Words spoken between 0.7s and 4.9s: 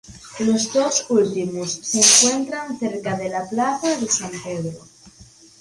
dos últimos se encuentran cerca de la Plaza de San Pedro.